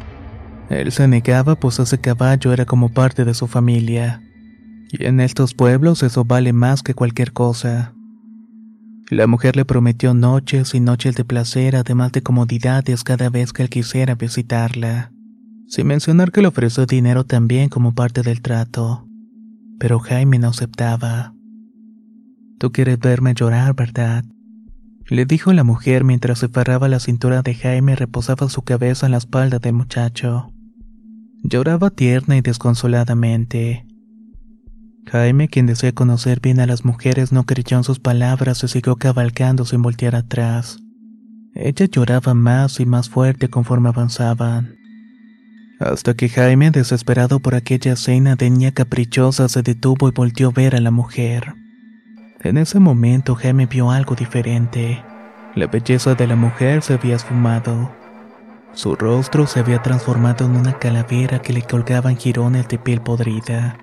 Él 0.70 0.92
se 0.92 1.08
negaba 1.08 1.56
pues 1.56 1.80
ese 1.80 2.00
caballo 2.00 2.54
era 2.54 2.66
como 2.66 2.90
parte 2.90 3.26
de 3.26 3.34
su 3.34 3.48
familia. 3.48 4.22
Y 4.92 5.06
en 5.06 5.20
estos 5.20 5.54
pueblos 5.54 6.04
eso 6.04 6.24
vale 6.24 6.54
más 6.54 6.84
que 6.84 6.94
cualquier 6.94 7.34
cosa. 7.34 7.94
La 9.10 9.28
mujer 9.28 9.58
le 9.58 9.66
prometió 9.66 10.14
noches 10.14 10.74
y 10.74 10.80
noches 10.80 11.16
de 11.16 11.26
placer, 11.26 11.76
además 11.76 12.14
de 12.14 12.24
comodidades 12.24 13.04
cada 13.04 13.30
vez 13.30 13.52
que 13.52 13.64
él 13.64 13.70
quisiera 13.70 14.16
visitarla. 14.16 15.12
Sin 15.72 15.88
mencionar 15.88 16.34
que 16.34 16.42
le 16.42 16.50
ofreció 16.50 16.86
dinero 16.86 17.24
también 17.24 17.70
como 17.70 17.96
parte 17.96 18.24
del 18.24 18.42
trato. 18.42 19.08
Pero 19.80 20.00
Jaime 20.00 20.38
no 20.38 20.50
aceptaba. 20.50 21.34
Tú 22.60 22.74
quieres 22.74 23.00
verme 23.00 23.34
llorar, 23.34 23.74
¿verdad? 23.74 24.26
Le 25.08 25.26
dijo 25.26 25.54
la 25.54 25.64
mujer 25.64 26.04
mientras 26.04 26.40
se 26.40 26.50
ferraba 26.50 26.90
la 26.90 27.00
cintura 27.00 27.42
de 27.42 27.56
Jaime 27.56 27.94
y 27.94 27.96
reposaba 27.96 28.50
su 28.50 28.64
cabeza 28.64 29.06
en 29.06 29.14
la 29.14 29.20
espalda 29.20 29.60
del 29.60 29.72
muchacho. 29.72 30.52
Lloraba 31.42 31.90
tierna 31.90 32.36
y 32.36 32.42
desconsoladamente. 32.42 33.86
Jaime, 35.06 35.48
quien 35.48 35.68
desea 35.68 35.94
conocer 35.94 36.42
bien 36.42 36.60
a 36.60 36.68
las 36.68 36.84
mujeres, 36.84 37.32
no 37.32 37.46
creyó 37.46 37.78
en 37.78 37.86
sus 37.86 38.00
palabras 38.00 38.62
y 38.66 38.68
siguió 38.68 38.98
cabalgando 38.98 39.64
sin 39.64 39.82
voltear 39.82 40.16
atrás. 40.16 40.80
Ella 41.56 41.86
lloraba 41.86 42.34
más 42.34 42.82
y 42.82 42.86
más 42.86 43.10
fuerte 43.10 43.50
conforme 43.50 43.88
avanzaban. 43.88 44.81
Hasta 45.82 46.14
que 46.14 46.30
Jaime, 46.30 46.70
desesperado 46.70 47.40
por 47.40 47.56
aquella 47.56 47.96
cena 47.96 48.36
de 48.36 48.52
niña 48.52 48.72
caprichosa, 48.72 49.50
se 49.50 49.64
detuvo 49.64 50.08
y 50.08 50.12
volteó 50.12 50.50
a 50.50 50.52
ver 50.52 50.76
a 50.76 50.80
la 50.80 50.92
mujer. 50.92 51.56
En 52.44 52.58
ese 52.58 52.80
momento 52.80 53.34
Jaime 53.34 53.66
vio 53.66 53.90
algo 53.90 54.14
diferente. 54.14 55.04
La 55.56 55.66
belleza 55.66 56.14
de 56.14 56.28
la 56.28 56.36
mujer 56.36 56.84
se 56.84 56.94
había 56.94 57.16
esfumado. 57.16 57.92
Su 58.74 58.96
rostro 58.96 59.48
se 59.48 59.60
había 59.60 59.82
transformado 59.82 60.46
en 60.46 60.56
una 60.56 60.78
calavera 60.78 61.42
que 61.42 61.52
le 61.52 61.64
colgaban 61.64 62.16
jirones 62.16 62.68
de 62.68 62.78
piel 62.78 63.02
podrida. 63.02 63.80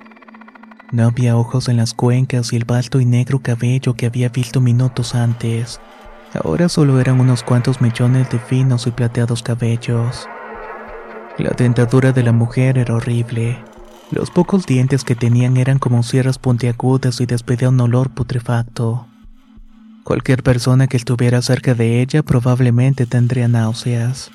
No 0.92 1.06
había 1.08 1.36
ojos 1.36 1.68
en 1.68 1.78
las 1.78 1.94
cuencas 1.94 2.52
y 2.52 2.56
el 2.56 2.64
vasto 2.64 3.00
y 3.00 3.06
negro 3.06 3.40
cabello 3.40 3.94
que 3.94 4.06
había 4.06 4.28
visto 4.28 4.60
minutos 4.60 5.16
antes. 5.16 5.80
Ahora 6.44 6.68
solo 6.68 7.00
eran 7.00 7.18
unos 7.18 7.42
cuantos 7.42 7.80
millones 7.80 8.30
de 8.30 8.38
finos 8.38 8.86
y 8.86 8.92
plateados 8.92 9.42
cabellos. 9.42 10.28
La 11.38 11.50
dentadura 11.50 12.10
de 12.10 12.24
la 12.24 12.32
mujer 12.32 12.78
era 12.78 12.94
horrible. 12.94 13.58
Los 14.10 14.28
pocos 14.32 14.66
dientes 14.66 15.04
que 15.04 15.14
tenían 15.14 15.56
eran 15.56 15.78
como 15.78 16.02
sierras 16.02 16.36
puntiagudas 16.36 17.20
y 17.20 17.26
despedía 17.26 17.68
un 17.68 17.80
olor 17.80 18.10
putrefacto. 18.10 19.06
Cualquier 20.02 20.42
persona 20.42 20.88
que 20.88 20.96
estuviera 20.96 21.40
cerca 21.40 21.74
de 21.74 22.02
ella 22.02 22.24
probablemente 22.24 23.06
tendría 23.06 23.46
náuseas. 23.46 24.32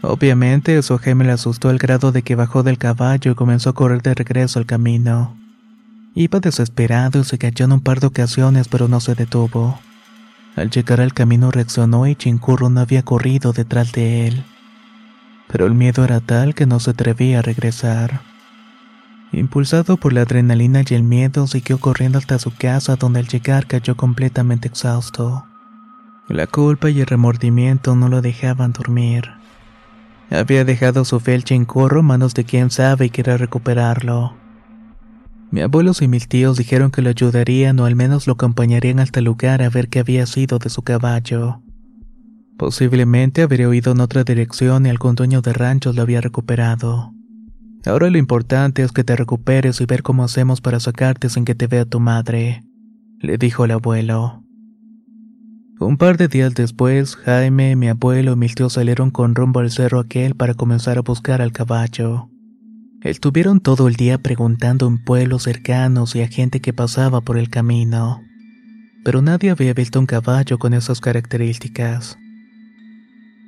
Obviamente 0.00 0.78
a 0.78 0.98
Jaime 0.98 1.26
le 1.26 1.32
asustó 1.32 1.68
al 1.68 1.76
grado 1.76 2.10
de 2.10 2.22
que 2.22 2.36
bajó 2.36 2.62
del 2.62 2.78
caballo 2.78 3.32
y 3.32 3.34
comenzó 3.34 3.68
a 3.68 3.74
correr 3.74 4.00
de 4.00 4.14
regreso 4.14 4.58
al 4.58 4.64
camino. 4.64 5.36
Iba 6.14 6.40
desesperado 6.40 7.20
y 7.20 7.24
se 7.24 7.36
cayó 7.36 7.66
en 7.66 7.72
un 7.72 7.80
par 7.80 8.00
de 8.00 8.06
ocasiones 8.06 8.68
pero 8.68 8.88
no 8.88 9.00
se 9.00 9.14
detuvo. 9.14 9.78
Al 10.56 10.70
llegar 10.70 11.02
al 11.02 11.12
camino 11.12 11.50
reaccionó 11.50 12.06
y 12.06 12.16
Chincurro 12.16 12.70
no 12.70 12.80
había 12.80 13.02
corrido 13.02 13.52
detrás 13.52 13.92
de 13.92 14.26
él. 14.28 14.44
Pero 15.48 15.66
el 15.66 15.74
miedo 15.74 16.04
era 16.04 16.20
tal 16.20 16.54
que 16.54 16.66
no 16.66 16.78
se 16.80 16.90
atrevía 16.90 17.40
a 17.40 17.42
regresar. 17.42 18.20
Impulsado 19.32 19.96
por 19.96 20.12
la 20.12 20.22
adrenalina 20.22 20.82
y 20.88 20.94
el 20.94 21.02
miedo, 21.02 21.46
siguió 21.46 21.78
corriendo 21.78 22.18
hasta 22.18 22.38
su 22.38 22.54
casa 22.54 22.96
donde 22.96 23.20
al 23.20 23.28
llegar 23.28 23.66
cayó 23.66 23.96
completamente 23.96 24.68
exhausto. 24.68 25.44
La 26.28 26.46
culpa 26.46 26.90
y 26.90 27.00
el 27.00 27.06
remordimiento 27.06 27.94
no 27.96 28.08
lo 28.08 28.20
dejaban 28.22 28.72
dormir. 28.72 29.24
Había 30.30 30.64
dejado 30.64 31.04
su 31.04 31.20
felche 31.20 31.54
en 31.54 31.64
corro 31.64 32.02
manos 32.02 32.34
de 32.34 32.44
quien 32.44 32.70
sabe 32.70 33.06
y 33.06 33.10
quería 33.10 33.38
recuperarlo. 33.38 34.34
Mi 35.50 35.62
abuelos 35.62 36.02
y 36.02 36.08
mis 36.08 36.28
tíos 36.28 36.58
dijeron 36.58 36.90
que 36.90 37.00
lo 37.00 37.08
ayudarían 37.08 37.80
o 37.80 37.86
al 37.86 37.96
menos 37.96 38.26
lo 38.26 38.34
acompañarían 38.34 39.00
hasta 39.00 39.20
el 39.20 39.24
lugar 39.24 39.62
a 39.62 39.70
ver 39.70 39.88
qué 39.88 40.00
había 40.00 40.26
sido 40.26 40.58
de 40.58 40.68
su 40.68 40.82
caballo. 40.82 41.62
Posiblemente 42.58 43.42
habría 43.42 43.68
huido 43.68 43.92
en 43.92 44.00
otra 44.00 44.24
dirección 44.24 44.84
y 44.84 44.88
algún 44.88 45.14
dueño 45.14 45.42
de 45.42 45.52
ranchos 45.52 45.94
lo 45.94 46.02
había 46.02 46.20
recuperado. 46.20 47.14
Ahora 47.86 48.10
lo 48.10 48.18
importante 48.18 48.82
es 48.82 48.90
que 48.90 49.04
te 49.04 49.14
recuperes 49.14 49.80
y 49.80 49.86
ver 49.86 50.02
cómo 50.02 50.24
hacemos 50.24 50.60
para 50.60 50.80
sacarte 50.80 51.28
sin 51.28 51.44
que 51.44 51.54
te 51.54 51.68
vea 51.68 51.84
tu 51.84 52.00
madre, 52.00 52.64
le 53.20 53.38
dijo 53.38 53.64
el 53.64 53.70
abuelo. 53.70 54.42
Un 55.78 55.96
par 55.96 56.16
de 56.16 56.26
días 56.26 56.54
después, 56.54 57.14
Jaime, 57.14 57.76
mi 57.76 57.88
abuelo 57.88 58.32
y 58.32 58.36
mis 58.36 58.56
tíos 58.56 58.72
salieron 58.72 59.12
con 59.12 59.36
rumbo 59.36 59.60
al 59.60 59.70
cerro 59.70 60.00
aquel 60.00 60.34
para 60.34 60.54
comenzar 60.54 60.98
a 60.98 61.02
buscar 61.02 61.40
al 61.40 61.52
caballo. 61.52 62.28
Estuvieron 63.02 63.60
todo 63.60 63.86
el 63.86 63.94
día 63.94 64.18
preguntando 64.18 64.88
en 64.88 64.98
pueblos 65.04 65.44
cercanos 65.44 66.16
y 66.16 66.22
a 66.22 66.28
gente 66.28 66.60
que 66.60 66.72
pasaba 66.72 67.20
por 67.20 67.38
el 67.38 67.48
camino, 67.48 68.20
pero 69.04 69.22
nadie 69.22 69.50
había 69.50 69.72
visto 69.72 70.00
un 70.00 70.06
caballo 70.06 70.58
con 70.58 70.74
esas 70.74 71.00
características. 71.00 72.18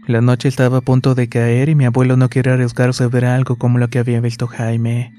La 0.07 0.21
noche 0.21 0.49
estaba 0.49 0.79
a 0.79 0.81
punto 0.81 1.15
de 1.15 1.29
caer 1.29 1.69
y 1.69 1.75
mi 1.75 1.85
abuelo 1.85 2.17
no 2.17 2.29
quería 2.29 2.55
arriesgarse 2.55 3.05
a 3.05 3.09
ver 3.09 3.27
algo 3.27 3.57
como 3.57 3.79
lo 3.79 3.89
que 3.89 3.99
había 3.99 4.21
visto 4.21 4.47
Jaime. 4.47 5.13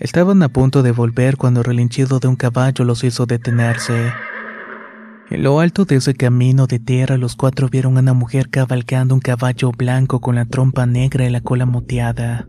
Estaban 0.00 0.42
a 0.42 0.48
punto 0.48 0.82
de 0.82 0.92
volver 0.92 1.36
cuando 1.36 1.60
el 1.60 1.64
relinchido 1.64 2.18
de 2.18 2.28
un 2.28 2.36
caballo 2.36 2.84
los 2.84 3.04
hizo 3.04 3.26
detenerse. 3.26 4.12
En 5.30 5.42
lo 5.42 5.60
alto 5.60 5.84
de 5.84 5.96
ese 5.96 6.14
camino 6.14 6.66
de 6.66 6.78
tierra 6.78 7.16
los 7.16 7.36
cuatro 7.36 7.68
vieron 7.68 7.96
a 7.96 8.00
una 8.00 8.12
mujer 8.12 8.48
cabalgando 8.50 9.14
un 9.14 9.20
caballo 9.20 9.70
blanco 9.70 10.20
con 10.20 10.34
la 10.34 10.44
trompa 10.44 10.86
negra 10.86 11.26
y 11.26 11.30
la 11.30 11.40
cola 11.40 11.66
moteada. 11.66 12.46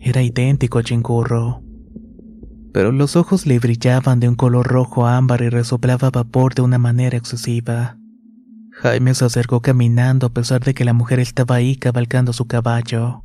Era 0.00 0.22
idéntico 0.22 0.78
a 0.78 0.82
Chingurro. 0.82 1.62
Pero 2.72 2.92
los 2.92 3.16
ojos 3.16 3.46
le 3.46 3.58
brillaban 3.58 4.20
de 4.20 4.28
un 4.28 4.34
color 4.34 4.66
rojo 4.66 5.06
ámbar 5.06 5.42
y 5.42 5.48
resoplaba 5.48 6.10
vapor 6.10 6.54
de 6.54 6.62
una 6.62 6.78
manera 6.78 7.16
excesiva. 7.16 7.96
Jaime 8.82 9.14
se 9.14 9.24
acercó 9.24 9.60
caminando 9.60 10.26
a 10.26 10.30
pesar 10.30 10.62
de 10.62 10.74
que 10.74 10.84
la 10.84 10.92
mujer 10.92 11.20
estaba 11.20 11.54
ahí 11.54 11.76
cabalgando 11.76 12.32
su 12.32 12.46
caballo. 12.46 13.24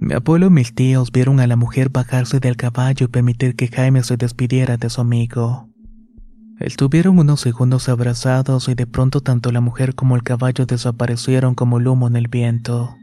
Mi 0.00 0.14
abuelo 0.14 0.46
y 0.46 0.50
mis 0.50 0.74
tíos 0.74 1.12
vieron 1.12 1.38
a 1.40 1.46
la 1.46 1.56
mujer 1.56 1.90
bajarse 1.90 2.40
del 2.40 2.56
caballo 2.56 3.06
y 3.06 3.08
permitir 3.08 3.56
que 3.56 3.68
Jaime 3.68 4.02
se 4.02 4.16
despidiera 4.16 4.76
de 4.76 4.90
su 4.90 5.00
amigo. 5.00 5.68
Estuvieron 6.58 7.18
unos 7.18 7.40
segundos 7.40 7.88
abrazados 7.88 8.68
y 8.68 8.74
de 8.74 8.86
pronto 8.86 9.20
tanto 9.20 9.52
la 9.52 9.60
mujer 9.60 9.94
como 9.94 10.16
el 10.16 10.22
caballo 10.22 10.66
desaparecieron 10.66 11.54
como 11.54 11.78
el 11.78 11.86
humo 11.86 12.06
en 12.06 12.16
el 12.16 12.28
viento. 12.28 12.96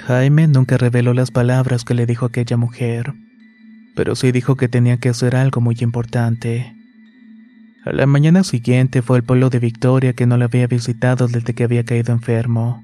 Jaime 0.00 0.46
nunca 0.46 0.76
reveló 0.76 1.14
las 1.14 1.30
palabras 1.30 1.84
que 1.84 1.94
le 1.94 2.06
dijo 2.06 2.26
aquella 2.26 2.56
mujer, 2.56 3.14
pero 3.94 4.14
sí 4.14 4.32
dijo 4.32 4.56
que 4.56 4.68
tenía 4.68 4.98
que 4.98 5.08
hacer 5.08 5.34
algo 5.34 5.60
muy 5.60 5.76
importante. 5.80 6.76
A 7.86 7.92
la 7.92 8.04
mañana 8.06 8.42
siguiente 8.42 9.00
fue 9.00 9.18
al 9.18 9.22
pueblo 9.22 9.48
de 9.48 9.60
Victoria 9.60 10.12
que 10.12 10.26
no 10.26 10.36
la 10.36 10.46
había 10.46 10.66
visitado 10.66 11.28
desde 11.28 11.54
que 11.54 11.62
había 11.62 11.84
caído 11.84 12.12
enfermo. 12.12 12.82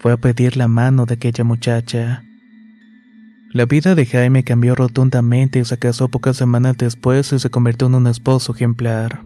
Fue 0.00 0.10
a 0.10 0.16
pedir 0.16 0.56
la 0.56 0.66
mano 0.66 1.06
de 1.06 1.14
aquella 1.14 1.44
muchacha. 1.44 2.24
La 3.52 3.66
vida 3.66 3.94
de 3.94 4.06
Jaime 4.06 4.42
cambió 4.42 4.74
rotundamente 4.74 5.60
y 5.60 5.64
se 5.64 5.78
casó 5.78 6.08
pocas 6.08 6.36
semanas 6.36 6.76
después 6.76 7.32
y 7.32 7.38
se 7.38 7.50
convirtió 7.50 7.86
en 7.86 7.94
un 7.94 8.08
esposo 8.08 8.52
ejemplar. 8.52 9.24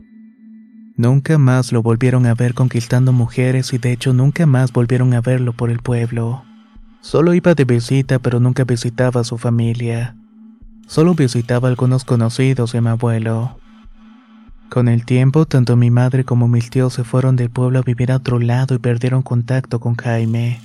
Nunca 0.99 1.38
más 1.38 1.73
lo 1.73 1.83
volvieron 1.83 2.26
a 2.26 2.35
ver 2.35 2.53
conquistando 2.53 3.14
mujeres 3.14 3.73
y 3.73 3.79
de 3.79 3.91
hecho 3.91 4.12
nunca 4.12 4.45
más 4.45 4.71
volvieron 4.71 5.14
a 5.14 5.23
verlo 5.23 5.55
por 5.55 5.71
el 5.71 5.79
pueblo. 5.79 6.45
Solo 7.00 7.33
iba 7.33 7.55
de 7.55 7.64
visita 7.64 8.19
pero 8.19 8.38
nunca 8.38 8.64
visitaba 8.64 9.23
a 9.23 9.25
su 9.25 9.38
familia. 9.38 10.14
Solo 10.87 11.14
visitaba 11.14 11.69
a 11.69 11.71
algunos 11.71 12.05
conocidos 12.05 12.73
de 12.73 12.83
mi 12.83 12.88
abuelo. 12.88 13.63
Con 14.68 14.88
el 14.88 15.05
tiempo, 15.05 15.46
tanto 15.46 15.77
mi 15.77 15.90
madre 15.90 16.24
como 16.24 16.48
mis 16.48 16.70
tíos 16.70 16.94
se 16.94 17.05
fueron 17.05 17.37
del 17.37 17.50
pueblo 17.50 17.79
a 17.79 17.83
vivir 17.83 18.11
a 18.11 18.16
otro 18.16 18.38
lado 18.38 18.74
y 18.74 18.79
perdieron 18.79 19.22
contacto 19.22 19.79
con 19.79 19.94
Jaime. 19.94 20.61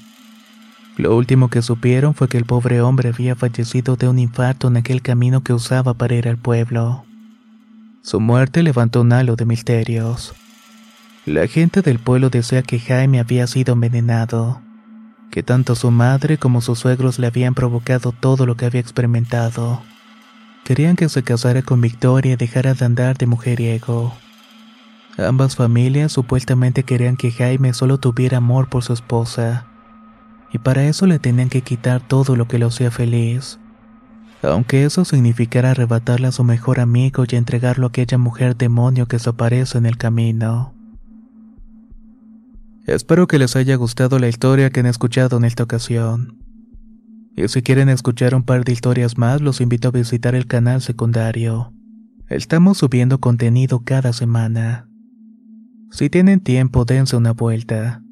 Lo 0.97 1.15
último 1.15 1.49
que 1.49 1.61
supieron 1.61 2.13
fue 2.13 2.27
que 2.27 2.37
el 2.37 2.45
pobre 2.45 2.81
hombre 2.81 3.09
había 3.09 3.35
fallecido 3.35 3.95
de 3.95 4.09
un 4.09 4.19
infarto 4.19 4.67
en 4.67 4.77
aquel 4.77 5.01
camino 5.01 5.43
que 5.43 5.53
usaba 5.53 5.93
para 5.93 6.15
ir 6.15 6.27
al 6.27 6.37
pueblo. 6.37 7.05
Su 8.01 8.19
muerte 8.19 8.63
levantó 8.63 9.01
un 9.01 9.13
halo 9.13 9.35
de 9.35 9.45
misterios. 9.45 10.33
La 11.25 11.47
gente 11.47 11.81
del 11.81 11.99
pueblo 11.99 12.29
decía 12.29 12.63
que 12.63 12.79
Jaime 12.79 13.19
había 13.19 13.45
sido 13.45 13.73
envenenado, 13.73 14.61
que 15.31 15.43
tanto 15.43 15.75
su 15.75 15.91
madre 15.91 16.37
como 16.37 16.61
sus 16.61 16.79
suegros 16.79 17.19
le 17.19 17.27
habían 17.27 17.53
provocado 17.53 18.11
todo 18.11 18.45
lo 18.45 18.55
que 18.55 18.65
había 18.65 18.81
experimentado. 18.81 19.81
Querían 20.63 20.95
que 20.95 21.09
se 21.09 21.23
casara 21.23 21.61
con 21.61 21.81
Victoria 21.81 22.33
y 22.33 22.35
dejara 22.35 22.73
de 22.73 22.85
andar 22.85 23.17
de 23.17 23.25
mujeriego. 23.25 24.13
Ambas 25.17 25.55
familias 25.55 26.11
supuestamente 26.11 26.83
querían 26.83 27.17
que 27.17 27.31
Jaime 27.31 27.73
solo 27.73 27.97
tuviera 27.97 28.37
amor 28.37 28.69
por 28.69 28.83
su 28.83 28.93
esposa, 28.93 29.65
y 30.53 30.59
para 30.59 30.85
eso 30.85 31.05
le 31.05 31.19
tenían 31.19 31.49
que 31.49 31.61
quitar 31.61 32.01
todo 32.07 32.35
lo 32.35 32.47
que 32.47 32.57
lo 32.57 32.67
hacía 32.67 32.91
feliz, 32.91 33.59
aunque 34.41 34.85
eso 34.85 35.03
significara 35.03 35.71
arrebatarle 35.71 36.27
a 36.27 36.31
su 36.31 36.43
mejor 36.43 36.79
amigo 36.79 37.25
y 37.29 37.35
entregarlo 37.35 37.87
a 37.87 37.89
aquella 37.89 38.17
mujer 38.17 38.55
demonio 38.55 39.07
que 39.07 39.19
se 39.19 39.31
en 39.73 39.85
el 39.85 39.97
camino. 39.97 40.73
Espero 42.85 43.27
que 43.27 43.37
les 43.37 43.55
haya 43.55 43.75
gustado 43.75 44.17
la 44.17 44.29
historia 44.29 44.69
que 44.69 44.79
han 44.79 44.85
escuchado 44.85 45.37
en 45.37 45.45
esta 45.45 45.63
ocasión. 45.63 46.48
Y 47.35 47.47
si 47.47 47.61
quieren 47.61 47.89
escuchar 47.89 48.35
un 48.35 48.43
par 48.43 48.65
de 48.65 48.71
historias 48.71 49.17
más, 49.17 49.41
los 49.41 49.61
invito 49.61 49.87
a 49.87 49.91
visitar 49.91 50.35
el 50.35 50.47
canal 50.47 50.81
secundario. 50.81 51.73
Estamos 52.27 52.77
subiendo 52.77 53.19
contenido 53.19 53.83
cada 53.83 54.13
semana. 54.13 54.87
Si 55.91 56.09
tienen 56.09 56.41
tiempo, 56.41 56.85
dense 56.85 57.15
una 57.15 57.31
vuelta. 57.31 58.03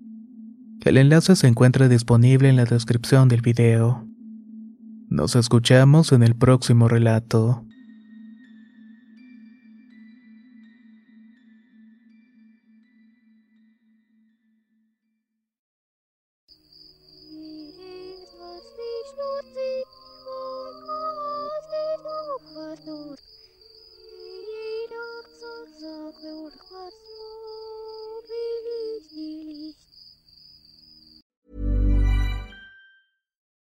El 0.81 0.97
enlace 0.97 1.35
se 1.35 1.47
encuentra 1.47 1.87
disponible 1.87 2.49
en 2.49 2.55
la 2.55 2.65
descripción 2.65 3.27
del 3.27 3.41
video. 3.41 4.07
Nos 5.09 5.35
escuchamos 5.35 6.11
en 6.11 6.23
el 6.23 6.35
próximo 6.35 6.87
relato. 6.87 7.66